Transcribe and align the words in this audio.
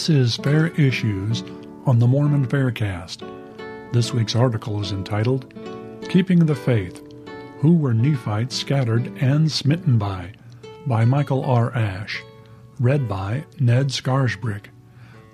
This 0.00 0.08
is 0.08 0.36
Fair 0.36 0.68
Issues 0.68 1.44
on 1.84 1.98
the 1.98 2.06
Mormon 2.06 2.46
Faircast. 2.46 3.20
This 3.92 4.14
week's 4.14 4.34
article 4.34 4.80
is 4.80 4.92
entitled 4.92 5.52
Keeping 6.08 6.38
the 6.38 6.54
Faith 6.54 7.02
Who 7.58 7.74
Were 7.74 7.92
Nephites 7.92 8.56
Scattered 8.56 9.12
and 9.20 9.52
Smitten 9.52 9.98
By? 9.98 10.32
by 10.86 11.04
Michael 11.04 11.44
R. 11.44 11.70
Ash. 11.74 12.22
Read 12.78 13.10
by 13.10 13.44
Ned 13.58 13.88
Scarisbrick. 13.88 14.68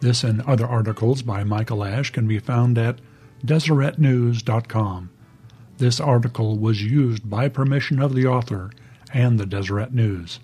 This 0.01 0.25
and 0.25 0.43
other 0.43 0.67
articles 0.67 1.23
by 1.23 1.45
Michael 1.45 1.85
Ash 1.85 2.11
can 2.11 2.27
be 2.27 2.41
found 2.41 2.77
at 2.77 2.99
DeseretNews.com. 3.47 5.11
This 5.79 6.01
article 6.01 6.59
was 6.59 6.83
used 6.83 7.31
by 7.31 7.49
permission 7.49 8.03
of 8.03 8.17
the 8.17 8.27
author 8.27 8.73
and 9.15 9.39
the 9.39 9.47
Deseret 9.47 9.95
News. 9.95 10.41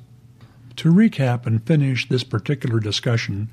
To 0.76 0.92
recap 0.92 1.44
and 1.44 1.66
finish 1.66 2.08
this 2.08 2.22
particular 2.22 2.78
discussion 2.78 3.50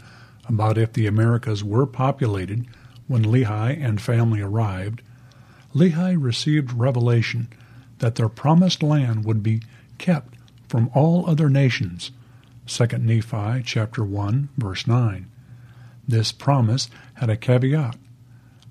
about 0.49 0.77
if 0.77 0.91
the 0.91 1.07
Americas 1.07 1.63
were 1.63 1.85
populated 1.85 2.67
when 3.07 3.23
Lehi 3.23 3.81
and 3.81 4.01
family 4.01 4.41
arrived, 4.41 5.01
Lehi 5.73 6.17
received 6.19 6.73
revelation 6.73 7.47
that 7.99 8.15
their 8.15 8.29
promised 8.29 8.81
land 8.81 9.23
would 9.23 9.43
be 9.43 9.61
kept 9.97 10.33
from 10.67 10.89
all 10.93 11.29
other 11.29 11.49
nations. 11.49 12.11
2 12.65 12.85
Nephi 12.97 13.61
chapter 13.63 14.03
1 14.03 14.49
verse 14.57 14.87
9. 14.87 15.27
This 16.07 16.31
promise 16.31 16.89
had 17.15 17.29
a 17.29 17.37
caveat. 17.37 17.97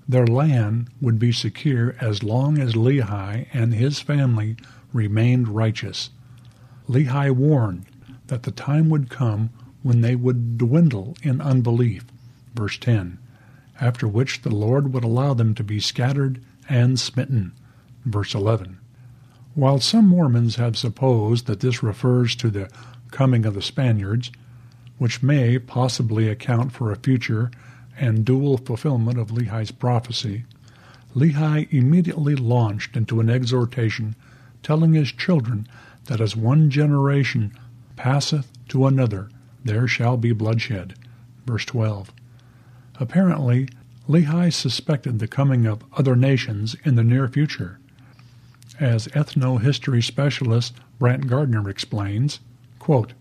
Their 0.07 0.27
land 0.27 0.89
would 0.99 1.19
be 1.19 1.31
secure 1.31 1.95
as 2.01 2.23
long 2.23 2.57
as 2.57 2.73
Lehi 2.73 3.47
and 3.53 3.73
his 3.73 3.99
family 3.99 4.57
remained 4.91 5.49
righteous. 5.49 6.09
Lehi 6.89 7.31
warned 7.31 7.85
that 8.27 8.43
the 8.43 8.51
time 8.51 8.89
would 8.89 9.09
come 9.09 9.51
when 9.81 10.01
they 10.01 10.15
would 10.15 10.57
dwindle 10.57 11.15
in 11.23 11.39
unbelief. 11.41 12.05
Verse 12.53 12.77
10. 12.77 13.17
After 13.79 14.07
which 14.07 14.41
the 14.41 14.53
Lord 14.53 14.93
would 14.93 15.03
allow 15.03 15.33
them 15.33 15.55
to 15.55 15.63
be 15.63 15.79
scattered 15.79 16.41
and 16.67 16.99
smitten. 16.99 17.53
Verse 18.05 18.33
11. 18.35 18.77
While 19.55 19.79
some 19.79 20.07
Mormons 20.07 20.57
have 20.57 20.77
supposed 20.77 21.47
that 21.47 21.59
this 21.59 21.81
refers 21.81 22.35
to 22.35 22.49
the 22.49 22.69
coming 23.11 23.45
of 23.45 23.53
the 23.53 23.61
Spaniards, 23.61 24.31
which 24.97 25.23
may 25.23 25.57
possibly 25.57 26.27
account 26.27 26.71
for 26.71 26.91
a 26.91 26.97
future 26.97 27.51
and 27.97 28.25
dual 28.25 28.57
fulfillment 28.57 29.17
of 29.17 29.29
Lehi's 29.29 29.71
prophecy, 29.71 30.45
Lehi 31.15 31.71
immediately 31.71 32.35
launched 32.35 32.95
into 32.95 33.19
an 33.19 33.29
exhortation 33.29 34.15
telling 34.61 34.93
his 34.93 35.11
children 35.11 35.67
that 36.05 36.21
as 36.21 36.35
one 36.35 36.69
generation 36.69 37.51
passeth 37.95 38.47
to 38.67 38.85
another, 38.85 39.29
there 39.63 39.87
shall 39.87 40.17
be 40.17 40.31
bloodshed. 40.31 40.95
Verse 41.45 41.65
12. 41.65 42.11
Apparently, 42.99 43.67
Lehi 44.07 44.51
suspected 44.51 45.19
the 45.19 45.27
coming 45.27 45.65
of 45.65 45.83
other 45.93 46.15
nations 46.15 46.75
in 46.83 46.95
the 46.95 47.03
near 47.03 47.27
future. 47.27 47.79
As 48.79 49.07
ethno-history 49.09 50.01
specialist 50.01 50.75
Brant 50.97 51.27
Gardner 51.27 51.69
explains, 51.69 52.39
quote, 52.79 53.13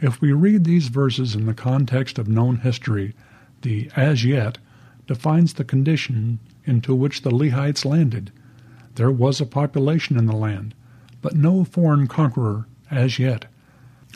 If 0.00 0.20
we 0.20 0.32
read 0.32 0.64
these 0.64 0.88
verses 0.88 1.34
in 1.34 1.46
the 1.46 1.54
context 1.54 2.18
of 2.18 2.28
known 2.28 2.58
history, 2.58 3.14
the 3.62 3.90
as 3.96 4.24
yet 4.24 4.58
defines 5.06 5.54
the 5.54 5.64
condition 5.64 6.38
into 6.64 6.94
which 6.94 7.22
the 7.22 7.30
Lehites 7.30 7.84
landed. 7.84 8.32
There 8.94 9.10
was 9.10 9.40
a 9.40 9.46
population 9.46 10.16
in 10.16 10.26
the 10.26 10.36
land, 10.36 10.74
but 11.20 11.36
no 11.36 11.64
foreign 11.64 12.06
conqueror 12.06 12.66
as 12.90 13.18
yet. 13.18 13.46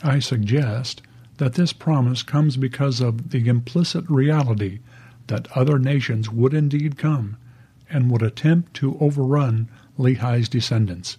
I 0.03 0.19
suggest 0.19 1.01
that 1.39 1.53
this 1.53 1.71
promise 1.71 2.21
comes 2.21 2.57
because 2.57 2.99
of 2.99 3.29
the 3.29 3.47
implicit 3.47 4.07
reality 4.09 4.79
that 5.27 5.47
other 5.55 5.79
nations 5.79 6.29
would 6.29 6.53
indeed 6.53 6.97
come 6.97 7.37
and 7.89 8.11
would 8.11 8.21
attempt 8.21 8.73
to 8.73 8.97
overrun 8.99 9.69
Lehi's 9.97 10.49
descendants. 10.49 11.17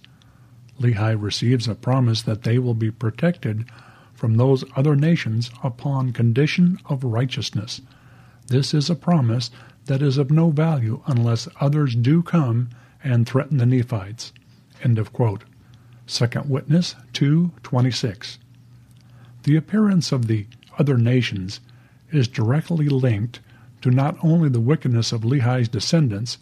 Lehi 0.79 1.19
receives 1.19 1.67
a 1.67 1.73
promise 1.73 2.21
that 2.21 2.43
they 2.43 2.59
will 2.59 2.75
be 2.75 2.91
protected 2.91 3.65
from 4.13 4.37
those 4.37 4.63
other 4.75 4.95
nations 4.95 5.49
upon 5.63 6.13
condition 6.13 6.77
of 6.85 7.03
righteousness. 7.03 7.81
This 8.45 8.75
is 8.75 8.91
a 8.91 8.95
promise 8.95 9.49
that 9.85 10.03
is 10.03 10.19
of 10.19 10.29
no 10.29 10.51
value 10.51 11.01
unless 11.07 11.47
others 11.59 11.95
do 11.95 12.21
come 12.21 12.69
and 13.03 13.27
threaten 13.27 13.57
the 13.57 13.65
Nephites. 13.65 14.33
End 14.83 14.99
of 14.99 15.11
quote. 15.13 15.45
Second 16.05 16.47
Witness 16.47 16.93
2.26 17.13 18.37
the 19.43 19.55
appearance 19.55 20.11
of 20.11 20.27
the 20.27 20.45
other 20.77 20.97
nations 20.97 21.59
is 22.11 22.27
directly 22.27 22.89
linked 22.89 23.39
to 23.81 23.89
not 23.89 24.17
only 24.23 24.49
the 24.49 24.59
wickedness 24.59 25.11
of 25.11 25.21
Lehi's 25.21 25.67
descendants, 25.67 26.37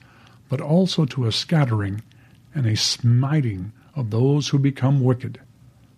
but 0.49 0.59
also 0.59 1.05
to 1.05 1.25
a 1.25 1.31
scattering 1.31 2.01
and 2.53 2.65
a 2.65 2.75
smiting 2.75 3.71
of 3.95 4.09
those 4.09 4.49
who 4.49 4.59
become 4.59 5.03
wicked. 5.03 5.39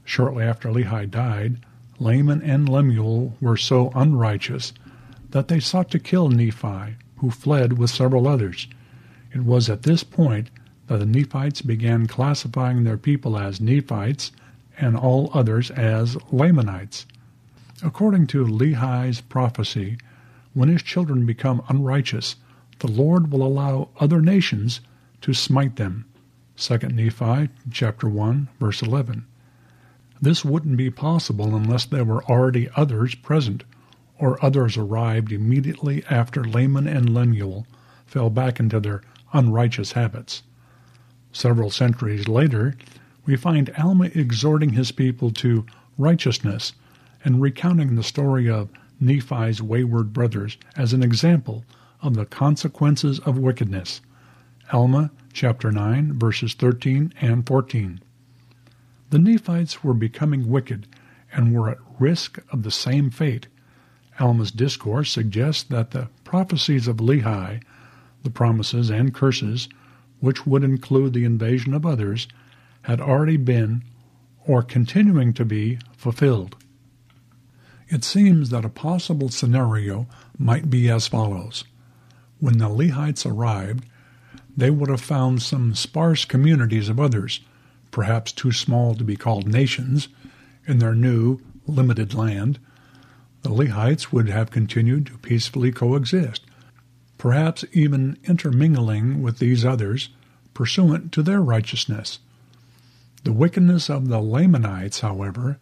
Shortly 0.03 0.43
after 0.43 0.69
Lehi 0.69 1.09
died, 1.09 1.65
Laman 1.99 2.41
and 2.41 2.67
Lemuel 2.67 3.35
were 3.39 3.57
so 3.57 3.91
unrighteous 3.95 4.73
that 5.29 5.47
they 5.47 5.59
sought 5.59 5.89
to 5.91 5.99
kill 5.99 6.29
Nephi, 6.29 6.95
who 7.17 7.31
fled 7.31 7.77
with 7.77 7.89
several 7.89 8.27
others. 8.27 8.67
It 9.33 9.45
was 9.45 9.69
at 9.69 9.83
this 9.83 10.03
point 10.03 10.49
that 10.87 10.97
the 10.97 11.05
Nephites 11.05 11.61
began 11.61 12.07
classifying 12.07 12.83
their 12.83 12.97
people 12.97 13.37
as 13.37 13.61
Nephites 13.61 14.31
and 14.77 14.95
all 14.95 15.29
others 15.33 15.71
as 15.71 16.17
Lamanites. 16.31 17.05
According 17.83 18.27
to 18.27 18.45
Lehi's 18.45 19.21
prophecy, 19.21 19.97
when 20.53 20.69
his 20.69 20.83
children 20.83 21.25
become 21.25 21.63
unrighteous, 21.69 22.35
the 22.79 22.91
Lord 22.91 23.31
will 23.31 23.43
allow 23.43 23.89
other 23.99 24.21
nations 24.21 24.81
to 25.21 25.33
smite 25.33 25.75
them. 25.77 26.05
2 26.57 26.77
Nephi 26.89 27.49
chapter 27.71 28.07
1 28.07 28.49
verse 28.59 28.81
11. 28.81 29.25
This 30.21 30.45
wouldn't 30.45 30.77
be 30.77 30.91
possible 30.91 31.55
unless 31.55 31.85
there 31.85 32.05
were 32.05 32.23
already 32.25 32.69
others 32.75 33.15
present, 33.15 33.63
or 34.19 34.43
others 34.45 34.77
arrived 34.77 35.31
immediately 35.31 36.03
after 36.09 36.43
Laman 36.43 36.87
and 36.87 37.09
Lemuel 37.13 37.65
fell 38.05 38.29
back 38.29 38.59
into 38.59 38.79
their 38.79 39.01
unrighteous 39.33 39.93
habits. 39.93 40.43
Several 41.31 41.71
centuries 41.71 42.27
later, 42.27 42.75
we 43.25 43.35
find 43.35 43.71
Alma 43.77 44.05
exhorting 44.15 44.71
his 44.71 44.91
people 44.91 45.31
to 45.31 45.65
righteousness 45.97 46.73
and 47.23 47.41
recounting 47.41 47.95
the 47.95 48.03
story 48.03 48.49
of 48.49 48.69
Nephi's 48.99 49.61
wayward 49.61 50.13
brothers 50.13 50.57
as 50.75 50.93
an 50.93 51.03
example 51.03 51.63
of 52.01 52.15
the 52.15 52.25
consequences 52.25 53.19
of 53.19 53.37
wickedness. 53.37 54.01
Alma 54.73 55.11
chapter 55.33 55.71
9 55.71 56.17
verses 56.17 56.53
13 56.53 57.13
and 57.21 57.45
14. 57.45 57.99
The 59.09 59.19
Nephites 59.19 59.83
were 59.83 59.93
becoming 59.93 60.49
wicked 60.49 60.87
and 61.33 61.53
were 61.53 61.69
at 61.69 61.77
risk 61.99 62.39
of 62.51 62.63
the 62.63 62.71
same 62.71 63.09
fate. 63.09 63.47
Alma's 64.19 64.51
discourse 64.51 65.11
suggests 65.11 65.63
that 65.63 65.91
the 65.91 66.09
prophecies 66.23 66.87
of 66.87 66.97
Lehi, 66.97 67.61
the 68.23 68.29
promises 68.29 68.89
and 68.89 69.13
curses, 69.13 69.67
which 70.19 70.45
would 70.45 70.63
include 70.63 71.13
the 71.13 71.25
invasion 71.25 71.73
of 71.73 71.85
others, 71.85 72.27
had 72.83 72.99
already 72.99 73.37
been 73.37 73.83
or 74.47 74.63
continuing 74.63 75.33
to 75.33 75.45
be 75.45 75.77
fulfilled. 75.95 76.55
It 77.89 78.03
seems 78.03 78.49
that 78.49 78.65
a 78.65 78.69
possible 78.69 79.29
scenario 79.29 80.07
might 80.37 80.69
be 80.69 80.89
as 80.89 81.07
follows. 81.07 81.63
When 82.39 82.57
the 82.57 82.69
Lehites 82.69 83.25
arrived, 83.25 83.85
they 84.55 84.69
would 84.69 84.89
have 84.89 85.01
found 85.01 85.41
some 85.41 85.75
sparse 85.75 86.25
communities 86.25 86.89
of 86.89 86.99
others, 86.99 87.41
perhaps 87.91 88.31
too 88.31 88.51
small 88.51 88.95
to 88.95 89.03
be 89.03 89.15
called 89.15 89.47
nations, 89.47 90.07
in 90.65 90.79
their 90.79 90.95
new, 90.95 91.39
limited 91.67 92.13
land. 92.13 92.59
The 93.43 93.49
Lehites 93.49 94.11
would 94.11 94.29
have 94.29 94.51
continued 94.51 95.07
to 95.07 95.17
peacefully 95.17 95.71
coexist, 95.71 96.45
perhaps 97.17 97.65
even 97.73 98.17
intermingling 98.23 99.21
with 99.21 99.39
these 99.39 99.65
others, 99.65 100.09
pursuant 100.53 101.11
to 101.11 101.21
their 101.21 101.41
righteousness. 101.41 102.19
The 103.23 103.31
wickedness 103.31 103.89
of 103.89 104.07
the 104.07 104.19
Lamanites, 104.19 105.01
however, 105.01 105.59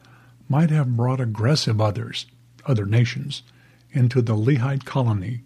might 0.47 0.69
have 0.69 0.95
brought 0.95 1.19
aggressive 1.19 1.81
others, 1.81 2.25
other 2.65 2.85
nations, 2.85 3.43
into 3.91 4.21
the 4.21 4.35
Lehite 4.35 4.85
colony, 4.85 5.43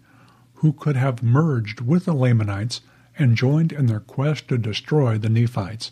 who 0.54 0.72
could 0.72 0.96
have 0.96 1.22
merged 1.22 1.80
with 1.80 2.04
the 2.04 2.14
Lamanites 2.14 2.80
and 3.18 3.36
joined 3.36 3.72
in 3.72 3.86
their 3.86 4.00
quest 4.00 4.48
to 4.48 4.58
destroy 4.58 5.18
the 5.18 5.28
Nephites. 5.28 5.90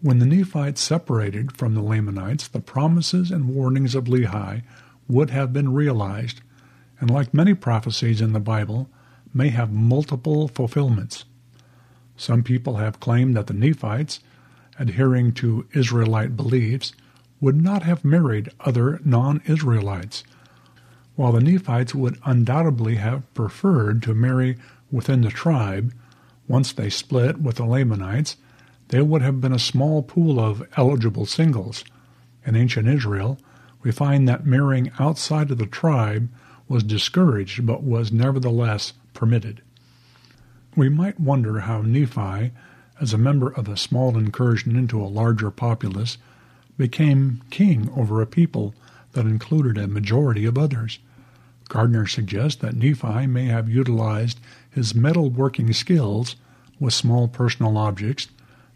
When 0.00 0.18
the 0.18 0.26
Nephites 0.26 0.80
separated 0.80 1.56
from 1.56 1.74
the 1.74 1.82
Lamanites, 1.82 2.48
the 2.48 2.60
promises 2.60 3.30
and 3.30 3.54
warnings 3.54 3.94
of 3.94 4.04
Lehi 4.04 4.62
would 5.08 5.30
have 5.30 5.52
been 5.52 5.72
realized, 5.72 6.40
and 7.00 7.10
like 7.10 7.34
many 7.34 7.54
prophecies 7.54 8.20
in 8.20 8.32
the 8.32 8.40
Bible, 8.40 8.88
may 9.34 9.50
have 9.50 9.72
multiple 9.72 10.48
fulfillments. 10.48 11.24
Some 12.16 12.42
people 12.42 12.76
have 12.76 13.00
claimed 13.00 13.36
that 13.36 13.46
the 13.46 13.54
Nephites 13.54 14.20
adhering 14.78 15.32
to 15.32 15.66
Israelite 15.74 16.36
beliefs, 16.36 16.92
would 17.40 17.60
not 17.60 17.82
have 17.82 18.04
married 18.04 18.50
other 18.60 19.00
non 19.04 19.42
Israelites. 19.46 20.24
While 21.16 21.32
the 21.32 21.40
Nephites 21.40 21.94
would 21.94 22.18
undoubtedly 22.24 22.96
have 22.96 23.32
preferred 23.34 24.02
to 24.02 24.14
marry 24.14 24.56
within 24.90 25.20
the 25.20 25.30
tribe, 25.30 25.92
once 26.48 26.72
they 26.72 26.90
split 26.90 27.40
with 27.40 27.56
the 27.56 27.64
Lamanites, 27.64 28.36
there 28.88 29.04
would 29.04 29.22
have 29.22 29.40
been 29.40 29.52
a 29.52 29.58
small 29.58 30.02
pool 30.02 30.38
of 30.38 30.66
eligible 30.76 31.26
singles. 31.26 31.84
In 32.44 32.56
ancient 32.56 32.88
Israel, 32.88 33.38
we 33.82 33.90
find 33.90 34.28
that 34.28 34.46
marrying 34.46 34.92
outside 34.98 35.50
of 35.50 35.58
the 35.58 35.66
tribe 35.66 36.28
was 36.68 36.82
discouraged 36.82 37.66
but 37.66 37.82
was 37.82 38.12
nevertheless 38.12 38.92
permitted. 39.14 39.62
We 40.76 40.88
might 40.88 41.20
wonder 41.20 41.60
how 41.60 41.82
Nephi, 41.82 42.52
as 43.02 43.12
a 43.12 43.18
member 43.18 43.48
of 43.48 43.68
a 43.68 43.76
small 43.76 44.16
incursion 44.16 44.76
into 44.76 45.02
a 45.02 45.10
larger 45.10 45.50
populace, 45.50 46.18
became 46.78 47.42
king 47.50 47.90
over 47.96 48.22
a 48.22 48.26
people 48.26 48.74
that 49.10 49.26
included 49.26 49.76
a 49.76 49.88
majority 49.88 50.44
of 50.44 50.56
others. 50.56 51.00
Gardner 51.68 52.06
suggests 52.06 52.60
that 52.62 52.76
Nephi 52.76 53.26
may 53.26 53.46
have 53.46 53.68
utilized 53.68 54.38
his 54.70 54.92
metalworking 54.92 55.74
skills 55.74 56.36
with 56.78 56.94
small 56.94 57.26
personal 57.26 57.76
objects 57.76 58.28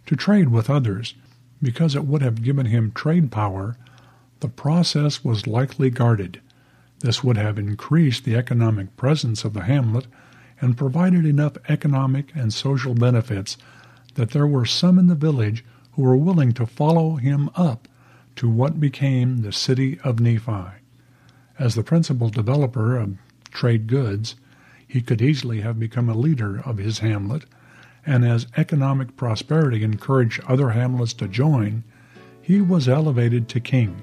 to 0.06 0.16
trade 0.16 0.48
with 0.48 0.68
others. 0.68 1.14
Because 1.62 1.94
it 1.94 2.04
would 2.04 2.20
have 2.20 2.42
given 2.42 2.66
him 2.66 2.90
trade 2.90 3.30
power, 3.30 3.76
the 4.40 4.48
process 4.48 5.24
was 5.24 5.46
likely 5.46 5.88
guarded. 5.88 6.40
This 6.98 7.22
would 7.22 7.36
have 7.36 7.58
increased 7.58 8.24
the 8.24 8.34
economic 8.34 8.96
presence 8.96 9.44
of 9.44 9.54
the 9.54 9.62
hamlet 9.62 10.06
and 10.60 10.76
provided 10.76 11.24
enough 11.24 11.56
economic 11.68 12.34
and 12.34 12.52
social 12.52 12.94
benefits 12.94 13.56
that 14.16 14.30
there 14.30 14.46
were 14.46 14.66
some 14.66 14.98
in 14.98 15.06
the 15.06 15.14
village 15.14 15.64
who 15.92 16.02
were 16.02 16.16
willing 16.16 16.52
to 16.52 16.66
follow 16.66 17.16
him 17.16 17.48
up 17.54 17.88
to 18.34 18.50
what 18.50 18.80
became 18.80 19.38
the 19.38 19.52
city 19.52 19.98
of 20.04 20.20
Nephi. 20.20 20.66
As 21.58 21.74
the 21.74 21.82
principal 21.82 22.28
developer 22.28 22.96
of 22.96 23.16
trade 23.50 23.86
goods, 23.86 24.34
he 24.86 25.00
could 25.00 25.22
easily 25.22 25.62
have 25.62 25.78
become 25.78 26.08
a 26.08 26.14
leader 26.14 26.60
of 26.64 26.78
his 26.78 26.98
hamlet, 26.98 27.44
and 28.04 28.24
as 28.24 28.46
economic 28.56 29.16
prosperity 29.16 29.82
encouraged 29.82 30.40
other 30.46 30.70
hamlets 30.70 31.14
to 31.14 31.28
join, 31.28 31.82
he 32.42 32.60
was 32.60 32.88
elevated 32.88 33.48
to 33.48 33.60
king. 33.60 34.02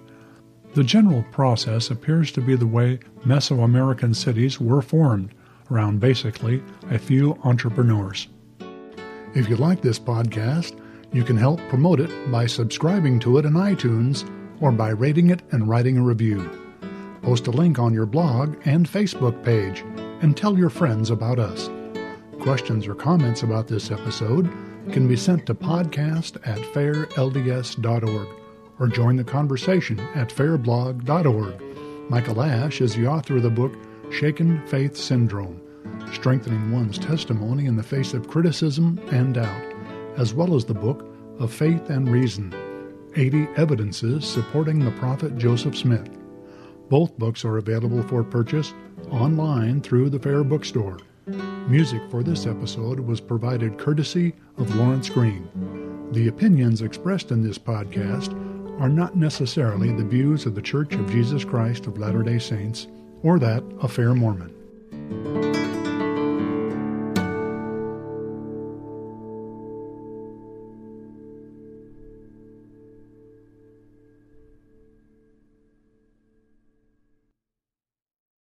The 0.74 0.84
general 0.84 1.24
process 1.32 1.92
appears 1.92 2.32
to 2.32 2.42
be 2.42 2.56
the 2.56 2.68
way 2.68 3.00
Mesoamerican 3.24 4.16
cities 4.16 4.60
were 4.60 4.82
formed, 4.82 5.30
around 5.72 6.00
basically 6.00 6.62
a 6.90 7.00
few 7.00 7.40
entrepreneurs. 7.44 8.28
If 9.36 9.50
you 9.50 9.56
like 9.56 9.82
this 9.82 9.98
podcast, 9.98 10.80
you 11.12 11.24
can 11.24 11.38
help 11.38 11.60
promote 11.68 12.00
it 12.00 12.32
by 12.32 12.46
subscribing 12.46 13.20
to 13.22 13.40
it 13.40 13.46
in 13.46 13.54
iTunes 13.54 14.30
or 14.62 14.72
by 14.72 14.90
rating 14.90 15.32
it 15.32 15.42
and 15.52 15.68
writing 15.68 15.98
a 15.98 16.04
review. 16.04 16.48
Post 17.24 17.48
a 17.48 17.52
link 17.52 17.80
on 17.80 17.96
your 17.96 18.06
blog 18.06 18.56
and 18.66 18.88
Facebook 18.88 19.44
page 19.44 19.84
and 20.22 20.38
tell 20.38 20.56
your 20.56 20.70
friends 20.70 21.10
about 21.10 21.40
us. 21.40 21.72
Questions 22.42 22.86
or 22.86 22.94
comments 22.94 23.42
about 23.42 23.68
this 23.68 23.90
episode 23.90 24.52
can 24.92 25.08
be 25.08 25.16
sent 25.16 25.48
to 25.48 25.56
podcast 25.56 26.36
at 26.48 26.60
fairlds.org 26.74 28.28
or 28.80 28.88
join 28.88 29.16
the 29.16 29.24
conversation 29.24 30.00
at 30.14 30.30
fairblog.org. 30.30 31.62
Michael 32.08 32.42
Ash 32.44 32.82
is 32.82 32.96
the 32.96 33.08
author 33.08 33.38
of 33.38 33.44
the 33.44 33.50
book 33.50 33.74
Shaken 34.12 34.62
Faith 34.68 34.96
Syndrome 34.96 35.60
Strengthening 36.12 36.72
One's 36.72 36.98
Testimony 36.98 37.66
in 37.66 37.76
the 37.76 37.84
Face 37.84 38.14
of 38.14 38.28
Criticism 38.28 39.00
and 39.12 39.34
Doubt 39.34 39.74
as 40.18 40.34
well 40.34 40.56
as 40.56 40.66
the 40.66 40.74
book 40.74 41.06
of 41.40 41.52
Faith 41.52 41.90
and 41.90 42.10
Reason 42.10 42.54
80 43.16 43.48
Evidences 43.58 44.28
Supporting 44.28 44.80
the 44.80 44.92
Prophet 44.92 45.38
Joseph 45.38 45.78
Smith. 45.78 46.10
Both 46.90 47.18
books 47.18 47.46
are 47.46 47.58
available 47.58 48.04
for 48.04 48.24
purchase 48.24 48.74
online 49.10 49.82
through 49.82 50.10
the 50.10 50.20
Fair 50.20 50.44
Bookstore. 50.44 51.00
Music 51.68 52.02
for 52.10 52.24
this 52.24 52.46
episode 52.46 53.00
was 53.00 53.22
provided 53.22 53.78
courtesy 53.78 54.34
of 54.58 54.76
Lawrence 54.76 55.10
Green. 55.10 55.48
The 56.12 56.28
opinions 56.28 56.82
expressed 56.82 57.32
in 57.32 57.44
this 57.44 57.58
podcast 57.58 58.34
are 58.80 58.90
not 58.90 59.16
necessarily 59.16 59.92
the 59.92 60.04
views 60.04 60.46
of 60.46 60.56
the 60.56 60.62
Church 60.62 60.94
of 60.96 61.10
Jesus 61.10 61.46
Christ 61.46 61.88
of 61.88 61.98
Latter 61.98 62.24
day 62.24 62.40
Saints 62.40 62.88
or 63.22 63.40
that 63.40 63.64
of 63.80 63.92
Fair 63.92 64.14
Mormon. 64.14 64.53